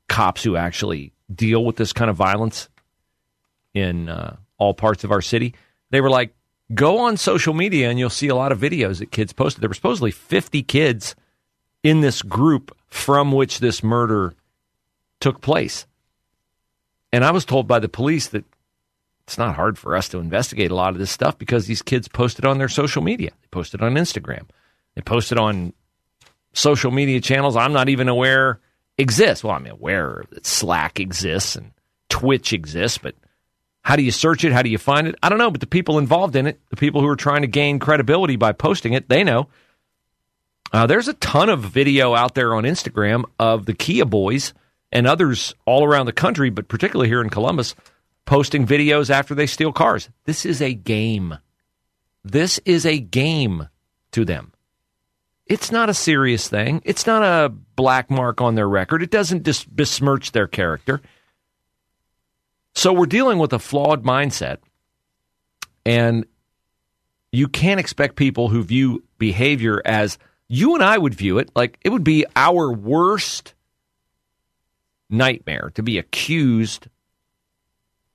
cops 0.10 0.44
who 0.44 0.56
actually 0.58 1.14
deal 1.34 1.64
with 1.64 1.78
this 1.78 1.94
kind 1.94 2.10
of 2.10 2.16
violence 2.16 2.70
in 3.74 4.10
uh, 4.10 4.36
all 4.58 4.74
parts 4.74 5.04
of 5.04 5.12
our 5.12 5.22
city. 5.22 5.56
They 5.92 6.02
were 6.02 6.10
like, 6.10 6.34
go 6.74 7.00
on 7.00 7.18
social 7.18 7.54
media 7.54 7.90
and 7.90 7.98
you'll 7.98 8.10
see 8.10 8.28
a 8.28 8.36
lot 8.36 8.52
of 8.52 8.60
videos 8.60 9.00
that 9.00 9.12
kids 9.12 9.32
posted. 9.32 9.62
There 9.62 9.70
were 9.70 9.74
supposedly 9.74 10.12
50 10.12 10.64
kids 10.64 11.16
in 11.84 12.02
this 12.02 12.22
group 12.22 12.76
from 12.88 13.32
which 13.32 13.60
this 13.60 13.84
murder 13.84 14.34
took 15.20 15.42
place. 15.42 15.86
And 17.12 17.24
I 17.24 17.32
was 17.32 17.46
told 17.46 17.68
by 17.68 17.80
the 17.80 17.90
police 17.90 18.28
that 18.28 18.46
it's 19.28 19.38
not 19.38 19.56
hard 19.56 19.78
for 19.78 19.96
us 19.96 20.10
to 20.10 20.20
investigate 20.20 20.72
a 20.72 20.76
lot 20.76 20.94
of 20.94 21.00
this 21.00 21.12
stuff 21.12 21.38
because 21.38 21.68
these 21.68 21.82
kids 21.82 22.08
posted 22.08 22.46
on 22.46 22.58
their 22.58 22.70
social 22.70 23.02
media. 23.02 23.32
They 23.42 23.48
posted 23.52 23.82
on 23.82 23.96
Instagram. 23.96 24.48
They 24.96 25.02
posted 25.02 25.38
on 25.38 25.74
social 26.54 26.92
media 26.92 27.22
channels 27.22 27.56
I'm 27.56 27.74
not 27.74 27.90
even 27.90 28.08
aware 28.08 28.60
exist. 28.98 29.44
Well, 29.44 29.54
I'm 29.54 29.68
aware 29.68 30.24
that 30.32 30.46
Slack 30.46 31.00
exists 31.00 31.56
and 31.56 31.72
Twitch 32.10 32.54
exists, 32.54 32.98
but 32.98 33.16
how 33.84 33.96
do 33.96 34.02
you 34.02 34.12
search 34.12 34.44
it? 34.44 34.52
How 34.52 34.62
do 34.62 34.70
you 34.70 34.78
find 34.78 35.08
it? 35.08 35.16
I 35.22 35.30
don't 35.30 35.38
know, 35.38 35.52
but 35.52 35.62
the 35.62 35.68
people 35.68 35.98
involved 35.98 36.36
in 36.36 36.48
it, 36.48 36.60
the 36.70 36.76
people 36.76 37.02
who 37.02 37.08
are 37.08 37.16
trying 37.16 37.42
to 37.42 37.48
gain 37.48 37.80
credibility 37.80 38.36
by 38.36 38.52
posting 38.52 38.94
it, 38.94 39.08
they 39.08 39.24
know. 39.24 39.48
Uh, 40.74 40.88
there's 40.88 41.08
a 41.08 41.14
ton 41.14 41.48
of 41.48 41.62
video 41.62 42.14
out 42.14 42.36
there 42.36 42.54
on 42.54 42.64
Instagram 42.64 43.24
of 43.40 43.66
the 43.66 43.74
Kia 43.74 44.06
boys 44.06 44.54
and 44.92 45.08
others 45.08 45.54
all 45.66 45.84
around 45.84 46.06
the 46.06 46.14
country, 46.14 46.50
but 46.50 46.68
particularly 46.68 47.10
here 47.10 47.22
in 47.22 47.30
Columbus, 47.30 47.76
posting 48.26 48.66
videos 48.66 49.10
after 49.10 49.36
they 49.36 49.48
steal 49.48 49.72
cars. 49.72 50.10
This 50.26 50.46
is 50.46 50.62
a 50.62 50.74
game. 50.74 51.38
This 52.24 52.60
is 52.66 52.86
a 52.86 53.00
game 53.00 53.70
to 54.12 54.26
them. 54.26 54.54
It's 55.46 55.72
not 55.72 55.90
a 55.90 55.94
serious 55.94 56.50
thing. 56.50 56.82
It's 56.84 57.08
not 57.08 57.24
a 57.24 57.50
black 57.50 58.10
mark 58.10 58.42
on 58.42 58.56
their 58.56 58.68
record. 58.68 59.02
It 59.02 59.12
doesn't 59.12 59.44
dis- 59.44 59.64
besmirch 59.64 60.34
their 60.34 60.48
character. 60.48 61.02
So 62.76 62.92
we're 62.92 63.06
dealing 63.06 63.40
with 63.40 63.54
a 63.54 63.60
flawed 63.60 64.04
mindset. 64.04 64.58
And 65.86 66.26
you 67.32 67.48
can't 67.48 67.80
expect 67.80 68.18
people 68.18 68.50
who 68.50 68.62
view 68.62 69.04
behavior 69.18 69.82
as 69.86 70.18
you 70.50 70.76
and 70.76 70.84
I 70.84 70.98
would 70.98 71.14
view 71.14 71.40
it 71.40 71.50
like 71.56 71.78
it 71.82 71.90
would 71.90 72.04
be 72.04 72.26
our 72.36 72.72
worst 72.72 73.54
nightmare 75.10 75.72
to 75.76 75.84
be 75.84 75.98
accused 75.98 76.88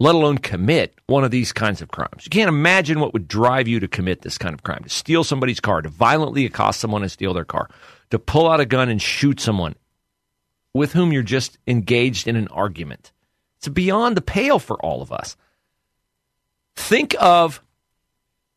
let 0.03 0.17
alone 0.17 0.37
commit 0.37 0.99
one 1.07 1.23
of 1.23 1.31
these 1.31 1.53
kinds 1.53 1.81
of 1.81 1.93
crimes. 1.93 2.25
You 2.25 2.31
can't 2.31 2.49
imagine 2.49 2.99
what 2.99 3.13
would 3.13 3.29
drive 3.29 3.69
you 3.69 3.79
to 3.79 3.87
commit 3.87 4.23
this 4.23 4.37
kind 4.37 4.53
of 4.53 4.65
crime 4.65 4.83
to 4.83 4.91
steal 4.91 5.23
somebody's 5.23 5.61
car, 5.61 5.81
to 5.81 5.89
violently 5.89 6.45
accost 6.45 6.81
someone 6.81 7.03
and 7.03 7.13
steal 7.13 7.33
their 7.33 7.45
car, 7.45 7.71
to 8.11 8.19
pull 8.19 8.51
out 8.51 8.59
a 8.59 8.67
gun 8.67 8.89
and 8.89 9.01
shoot 9.01 9.39
someone 9.39 9.77
with 10.75 10.93
whom 10.93 11.13
you're 11.13 11.23
just 11.23 11.57
engaged 11.69 12.27
in 12.27 12.35
an 12.35 12.49
argument. 12.49 13.13
It's 13.59 13.69
beyond 13.69 14.17
the 14.17 14.23
pale 14.23 14.59
for 14.59 14.77
all 14.85 15.03
of 15.03 15.13
us. 15.13 15.37
Think 16.75 17.15
of 17.21 17.63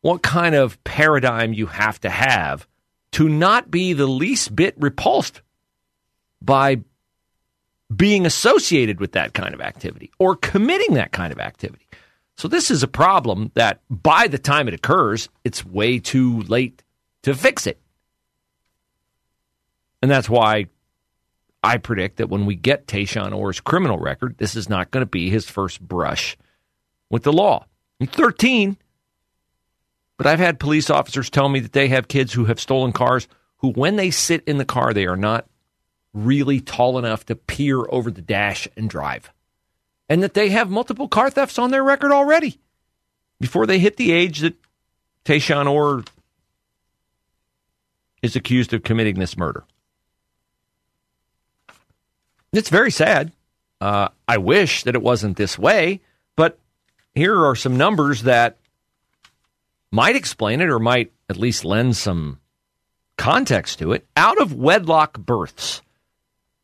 what 0.02 0.24
kind 0.24 0.56
of 0.56 0.84
paradigm 0.84 1.54
you 1.54 1.68
have 1.68 2.00
to 2.02 2.10
have 2.10 2.68
to 3.12 3.30
not 3.30 3.70
be 3.70 3.94
the 3.94 4.08
least 4.08 4.56
bit 4.56 4.74
repulsed 4.80 5.44
by 6.42 6.82
being 7.94 8.26
associated 8.26 9.00
with 9.00 9.12
that 9.14 9.34
kind 9.34 9.54
of 9.54 9.62
activity 9.62 10.12
or 10.20 10.36
committing 10.36 10.96
that 10.96 11.12
kind 11.12 11.32
of 11.32 11.40
activity. 11.40 11.88
So, 12.38 12.48
this 12.48 12.70
is 12.70 12.84
a 12.84 12.88
problem 12.88 13.52
that 13.54 13.80
by 13.90 14.28
the 14.28 14.38
time 14.38 14.68
it 14.68 14.74
occurs, 14.74 15.30
it's 15.44 15.66
way 15.66 16.00
too 16.00 16.42
late 16.42 16.84
to 17.24 17.34
fix 17.34 17.66
it. 17.66 17.80
And 20.02 20.12
that's 20.12 20.30
why 20.30 20.68
I 21.64 21.78
predict 21.78 22.18
that 22.18 22.30
when 22.30 22.46
we 22.46 22.56
get 22.56 22.88
Tashawn 22.88 23.34
Orr's 23.34 23.60
criminal 23.60 23.98
record, 23.98 24.38
this 24.38 24.56
is 24.56 24.70
not 24.70 24.92
going 24.92 25.02
to 25.02 25.10
be 25.10 25.30
his 25.30 25.50
first 25.50 25.82
brush 25.82 26.38
with 27.10 27.24
the 27.24 27.34
law. 27.34 27.66
He's 27.98 28.10
13, 28.10 28.78
but 30.18 30.28
I've 30.28 30.40
had 30.40 30.60
police 30.60 30.90
officers 30.90 31.30
tell 31.30 31.50
me 31.50 31.62
that 31.62 31.72
they 31.72 31.88
have 31.88 32.08
kids 32.08 32.34
who 32.34 32.46
have 32.46 32.60
stolen 32.60 32.92
cars 32.92 33.28
who, 33.58 33.72
when 33.72 33.96
they 33.96 34.12
sit 34.12 34.44
in 34.46 34.58
the 34.58 34.66
car, 34.66 34.94
they 34.94 35.06
are 35.06 35.18
not 35.18 35.48
really 36.16 36.62
tall 36.62 36.98
enough 36.98 37.26
to 37.26 37.36
peer 37.36 37.84
over 37.90 38.10
the 38.10 38.22
dash 38.22 38.68
and 38.76 38.90
drive. 38.90 39.30
And 40.08 40.24
that 40.24 40.34
they 40.34 40.50
have 40.50 40.70
multiple 40.70 41.08
car 41.08 41.30
thefts 41.30 41.60
on 41.60 41.72
their 41.72 41.84
record 41.84 42.12
already 42.12 42.60
before 43.40 43.68
they 43.68 43.80
hit 43.80 43.98
the 43.98 44.12
age 44.12 44.40
that 44.40 44.56
Tashawn 45.26 45.70
Orr 45.70 46.04
is 48.22 48.36
accused 48.36 48.74
of 48.74 48.84
committing 48.84 49.20
this 49.20 49.38
murder. 49.38 49.64
It's 52.54 52.70
very 52.70 52.92
sad. 52.92 53.32
Uh, 53.82 54.08
I 54.28 54.38
wish 54.38 54.84
that 54.84 54.96
it 54.96 55.02
wasn't 55.02 55.36
this 55.36 55.60
way, 55.60 56.00
but 56.38 56.58
here 57.14 57.46
are 57.46 57.56
some 57.56 57.76
numbers 57.76 58.24
that 58.24 58.58
might 59.92 60.16
explain 60.16 60.62
it 60.62 60.70
or 60.70 60.80
might 60.80 61.12
at 61.30 61.38
least 61.38 61.66
lend 61.66 61.98
some 61.98 62.40
context 63.18 63.80
to 63.80 63.92
it. 63.92 64.06
Out 64.16 64.40
of 64.40 64.54
wedlock 64.54 65.18
births 65.18 65.82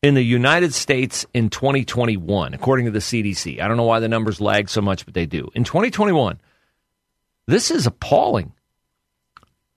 in 0.01 0.15
the 0.15 0.23
United 0.23 0.73
States 0.73 1.25
in 1.33 1.49
2021, 1.49 2.53
according 2.53 2.85
to 2.85 2.91
the 2.91 2.99
CDC, 2.99 3.61
I 3.61 3.67
don't 3.67 3.77
know 3.77 3.83
why 3.83 3.99
the 3.99 4.09
numbers 4.09 4.41
lag 4.41 4.69
so 4.69 4.81
much, 4.81 5.05
but 5.05 5.13
they 5.13 5.25
do. 5.25 5.49
In 5.53 5.63
2021, 5.63 6.41
this 7.47 7.69
is 7.69 7.85
appalling. 7.85 8.53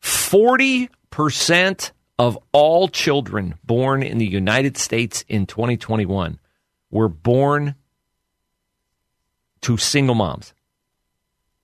40% 0.03 1.91
of 2.19 2.39
all 2.53 2.89
children 2.89 3.55
born 3.65 4.03
in 4.03 4.19
the 4.19 4.27
United 4.27 4.77
States 4.79 5.25
in 5.29 5.47
2021 5.47 6.39
were 6.91 7.09
born 7.09 7.75
to 9.63 9.77
single 9.77 10.15
moms, 10.15 10.55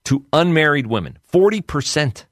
to 0.04 0.24
unmarried 0.32 0.86
women. 0.86 1.18
40%. 1.32 2.24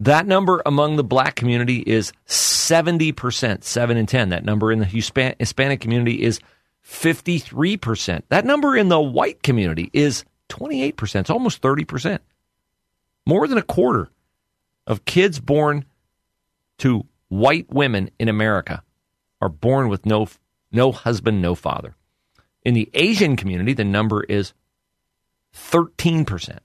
That 0.00 0.26
number 0.26 0.62
among 0.64 0.96
the 0.96 1.04
black 1.04 1.36
community 1.36 1.78
is 1.78 2.12
70%, 2.26 3.62
7 3.62 3.96
in 3.96 4.06
10. 4.06 4.30
That 4.30 4.44
number 4.44 4.72
in 4.72 4.78
the 4.78 4.86
Hispanic 4.86 5.80
community 5.80 6.22
is 6.22 6.40
53%. 6.86 8.22
That 8.30 8.46
number 8.46 8.76
in 8.76 8.88
the 8.88 9.00
white 9.00 9.42
community 9.42 9.90
is 9.92 10.24
28%. 10.48 11.20
It's 11.20 11.30
almost 11.30 11.60
30%. 11.60 12.18
More 13.26 13.46
than 13.46 13.58
a 13.58 13.62
quarter 13.62 14.08
of 14.86 15.04
kids 15.04 15.38
born 15.38 15.84
to 16.78 17.06
white 17.28 17.68
women 17.70 18.10
in 18.18 18.28
America 18.28 18.82
are 19.40 19.50
born 19.50 19.88
with 19.88 20.06
no 20.06 20.26
no 20.72 20.92
husband, 20.92 21.42
no 21.42 21.54
father. 21.54 21.96
In 22.62 22.74
the 22.74 22.88
Asian 22.94 23.36
community, 23.36 23.72
the 23.72 23.84
number 23.84 24.22
is 24.22 24.52
13%. 25.54 26.58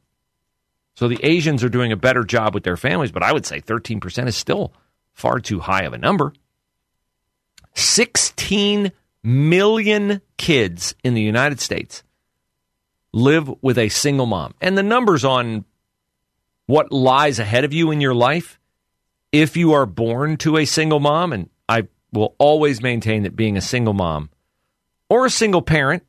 So 0.96 1.08
the 1.08 1.20
Asians 1.24 1.64
are 1.64 1.70
doing 1.70 1.92
a 1.92 1.98
better 1.98 2.24
job 2.24 2.54
with 2.54 2.64
their 2.64 2.78
families, 2.78 3.12
but 3.12 3.24
I 3.24 3.34
would 3.34 3.46
say 3.46 3.60
13% 3.60 4.28
is 4.28 4.36
still 4.36 4.74
far 5.14 5.40
too 5.40 5.60
high 5.60 5.84
of 5.84 5.94
a 5.94 5.98
number. 5.98 6.34
16 7.74 8.92
million 9.24 10.22
kids 10.38 10.96
in 11.04 11.14
the 11.14 11.22
United 11.22 11.60
States 11.60 12.04
live 13.12 13.52
with 13.62 13.78
a 13.78 13.90
single 13.90 14.26
mom. 14.26 14.54
And 14.62 14.78
the 14.78 14.84
numbers 14.84 15.26
on 15.26 15.66
what 16.66 16.92
lies 16.92 17.40
ahead 17.40 17.66
of 17.66 17.74
you 17.74 17.92
in 17.92 18.02
your 18.02 18.16
life 18.16 18.60
if 19.32 19.58
you 19.58 19.74
are 19.74 19.86
born 19.86 20.38
to 20.38 20.58
a 20.58 20.66
single 20.66 21.02
mom, 21.02 21.34
and 21.34 21.50
I 21.68 21.88
will 22.14 22.36
always 22.38 22.82
maintain 22.82 23.24
that 23.24 23.36
being 23.36 23.58
a 23.58 23.62
single 23.62 23.94
mom 23.94 24.30
or 25.10 25.26
a 25.26 25.30
single 25.30 25.62
parent 25.62 26.04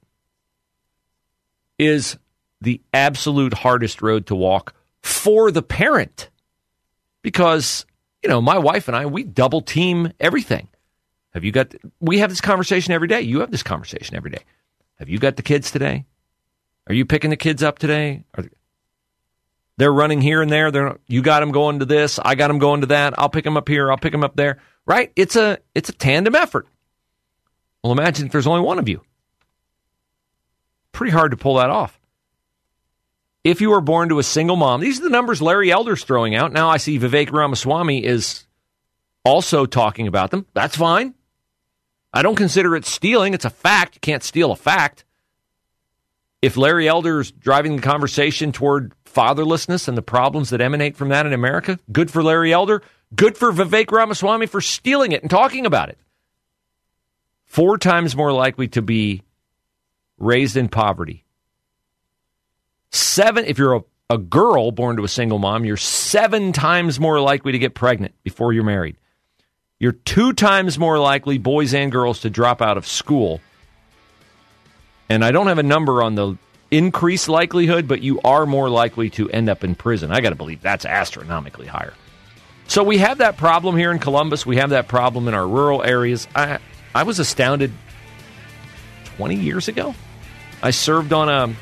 is 1.77 2.19
the 2.61 2.81
absolute 2.95 3.53
hardest 3.53 4.01
road 4.01 4.27
to 4.27 4.35
walk 4.37 4.76
for 5.07 5.51
the 5.51 5.63
parent. 5.63 6.29
Because, 7.23 7.87
you 8.23 8.29
know, 8.29 8.41
my 8.41 8.59
wife 8.59 8.89
and 8.89 8.97
I, 8.97 9.07
we 9.07 9.25
double 9.25 9.63
team 9.63 10.13
everything. 10.21 10.69
Have 11.35 11.45
you 11.45 11.53
got, 11.53 11.75
we 12.01 12.19
have 12.19 12.31
this 12.31 12.41
conversation 12.41 12.93
every 12.93 13.09
day. 13.09 13.23
You 13.23 13.41
have 13.41 13.51
this 13.51 13.63
conversation 13.63 14.17
every 14.17 14.31
day. 14.31 14.43
Have 14.99 15.09
you 15.09 15.19
got 15.19 15.37
the 15.37 15.43
kids 15.43 15.71
today? 15.71 16.07
Are 16.87 16.95
you 16.95 17.05
picking 17.05 17.31
the 17.31 17.37
kids 17.37 17.63
up 17.63 17.79
today? 17.79 18.25
Are, 18.35 18.45
they're 19.77 19.93
running 19.93 20.21
here 20.21 20.41
and 20.41 20.51
there. 20.51 20.71
They're 20.71 20.99
you 21.07 21.21
got 21.21 21.41
them 21.41 21.53
going 21.53 21.81
to 21.81 21.85
this. 21.85 22.19
I 22.19 22.35
got 22.35 22.49
them 22.49 22.59
going 22.59 22.81
to 22.81 22.87
that. 22.89 23.19
I'll 23.19 23.29
pick 23.29 23.45
them 23.45 23.57
up 23.57 23.69
here. 23.69 23.91
I'll 23.91 23.99
pick 23.99 24.13
them 24.13 24.25
up 24.25 24.37
there. 24.37 24.59
Right? 24.87 25.13
It's 25.17 25.37
a 25.37 25.59
it's 25.75 25.91
a 25.91 25.93
tandem 25.93 26.35
effort. 26.35 26.67
Well, 27.83 27.93
imagine 27.93 28.27
if 28.27 28.33
there's 28.33 28.47
only 28.47 28.63
one 28.63 28.79
of 28.79 28.89
you. 28.89 29.03
Pretty 30.93 31.13
hard 31.13 31.33
to 31.33 31.37
pull 31.37 31.57
that 31.57 31.69
off. 31.71 32.01
If 33.47 33.61
you 33.61 33.71
were 33.71 33.81
born 33.81 34.09
to 34.09 34.19
a 34.19 34.25
single 34.25 34.57
mom, 34.57 34.81
these 34.81 34.99
are 34.99 35.05
the 35.05 35.09
numbers 35.09 35.41
Larry 35.41 35.71
Elder's 35.71 36.03
throwing 36.03 36.35
out. 36.35 36.53
Now 36.53 36.69
I 36.69 36.79
see 36.79 36.99
Vivek 36.99 37.31
Ramaswamy 37.31 38.05
is 38.05 38.45
also 39.25 39.67
talking 39.67 40.09
about 40.09 40.33
them. 40.33 40.47
That's 40.53 40.77
fine. 40.77 41.15
I 42.13 42.23
don't 42.23 42.35
consider 42.35 42.75
it 42.75 42.85
stealing. 42.85 43.35
It's 43.35 43.45
a 43.45 43.51
fact. 43.51 43.95
You 43.95 44.01
can't 44.01 44.25
steal 44.25 44.51
a 44.51 44.57
fact. 44.57 45.05
If 46.43 46.57
Larry 46.57 46.89
Elder's 46.89 47.31
driving 47.31 47.77
the 47.77 47.83
conversation 47.83 48.51
toward 48.51 48.93
fatherlessness 49.05 49.87
and 49.87 49.97
the 49.97 50.03
problems 50.03 50.51
that 50.51 50.61
emanate 50.61 50.97
from 50.97 51.11
that 51.11 51.25
in 51.25 51.33
America. 51.33 51.79
Good 51.93 52.11
for 52.11 52.25
Larry 52.25 52.53
Elder. 52.53 52.83
Good 53.15 53.39
for 53.39 53.53
Vivek 53.53 53.93
Ramaswamy 53.93 54.47
for 54.47 54.61
stealing 54.61 55.13
it 55.13 55.23
and 55.23 55.31
talking 55.31 55.67
about 55.67 55.89
it. 55.89 55.99
Four 57.45 57.79
times 57.79 58.17
more 58.17 58.33
likely 58.33 58.67
to 58.69 58.83
be 58.83 59.23
raised 60.19 60.57
in 60.57 60.69
poverty. 60.69 61.26
Seven, 62.97 63.45
if 63.45 63.59
you're 63.59 63.77
a, 63.77 63.85
a 64.11 64.19
girl 64.19 64.71
born 64.73 64.97
to 64.97 65.05
a 65.05 65.09
single 65.09 65.39
mom, 65.39 65.65
you're 65.65 65.77
seven 65.77 66.53
times 66.53 66.99
more 66.99 67.21
likely 67.21 67.53
to 67.53 67.59
get 67.59 67.75
pregnant 67.75 68.15
before 68.23 68.53
you're 68.53 68.65
married. 68.65 68.97
You're 69.79 69.93
two 69.93 70.33
times 70.33 70.79
more 70.79 70.99
likely, 70.99 71.37
boys 71.37 71.75
and 71.75 71.93
girls, 71.93 72.21
to 72.21 72.31
drop 72.31 72.63
out 72.63 72.79
of 72.79 72.87
school. 72.87 73.43
And 75.11 75.23
I 75.23 75.31
don't 75.31 75.49
have 75.49 75.59
a 75.59 75.63
number 75.63 76.03
on 76.03 76.15
the 76.15 76.39
increased 76.71 77.29
likelihood, 77.29 77.87
but 77.87 78.01
you 78.01 78.19
are 78.23 78.47
more 78.47 78.71
likely 78.71 79.11
to 79.11 79.29
end 79.31 79.51
up 79.51 79.63
in 79.63 79.75
prison. 79.75 80.11
I 80.11 80.23
got 80.23 80.31
to 80.31 80.37
believe 80.37 80.63
that's 80.63 80.87
astronomically 80.87 81.67
higher. 81.67 81.93
So 82.67 82.83
we 82.83 82.99
have 82.99 83.19
that 83.19 83.37
problem 83.37 83.77
here 83.77 83.93
in 83.93 83.99
Columbus. 83.99 84.47
We 84.47 84.57
have 84.57 84.71
that 84.71 84.89
problem 84.89 85.29
in 85.29 85.35
our 85.35 85.47
rural 85.47 85.85
areas. 85.85 86.27
I 86.35 86.59
I 86.95 87.03
was 87.03 87.19
astounded 87.19 87.73
20 89.17 89.37
years 89.37 89.69
ago. 89.69 89.95
I 90.63 90.71
served 90.71 91.13
on 91.13 91.29
a 91.29 91.55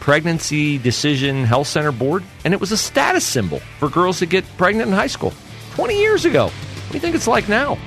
pregnancy 0.00 0.78
decision 0.78 1.44
health 1.44 1.68
center 1.68 1.92
board, 1.92 2.24
and 2.44 2.54
it 2.54 2.60
was 2.60 2.72
a 2.72 2.76
status 2.76 3.24
symbol 3.24 3.60
for 3.78 3.88
girls 3.88 4.20
that 4.20 4.26
get 4.26 4.44
pregnant 4.56 4.88
in 4.88 4.94
high 4.94 5.06
school. 5.06 5.32
20 5.74 5.98
years 5.98 6.24
ago. 6.24 6.44
What 6.44 6.90
do 6.90 6.94
you 6.94 7.00
think 7.00 7.14
it's 7.14 7.28
like 7.28 7.48
now? 7.48 7.78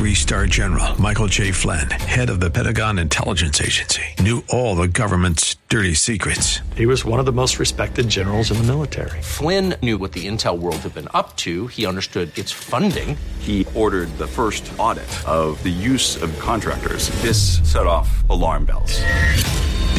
Three 0.00 0.14
star 0.14 0.46
general 0.46 0.98
Michael 0.98 1.26
J. 1.26 1.50
Flynn, 1.50 1.90
head 1.90 2.30
of 2.30 2.40
the 2.40 2.50
Pentagon 2.50 2.98
Intelligence 2.98 3.60
Agency, 3.60 4.02
knew 4.18 4.42
all 4.48 4.74
the 4.74 4.88
government's 4.88 5.56
dirty 5.68 5.92
secrets. 5.92 6.60
He 6.74 6.86
was 6.86 7.04
one 7.04 7.20
of 7.20 7.26
the 7.26 7.32
most 7.32 7.58
respected 7.58 8.08
generals 8.08 8.50
in 8.50 8.56
the 8.56 8.62
military. 8.62 9.20
Flynn 9.20 9.74
knew 9.82 9.98
what 9.98 10.12
the 10.12 10.26
intel 10.26 10.58
world 10.58 10.76
had 10.76 10.94
been 10.94 11.08
up 11.12 11.36
to, 11.38 11.66
he 11.66 11.84
understood 11.84 12.36
its 12.38 12.50
funding. 12.50 13.14
He 13.40 13.66
ordered 13.74 14.08
the 14.16 14.26
first 14.26 14.72
audit 14.78 15.10
of 15.28 15.62
the 15.62 15.68
use 15.68 16.22
of 16.22 16.32
contractors. 16.38 17.10
This 17.20 17.60
set 17.70 17.86
off 17.86 18.28
alarm 18.30 18.64
bells. 18.64 19.02